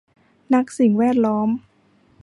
[0.53, 1.49] นักสิ่งแวดล้อม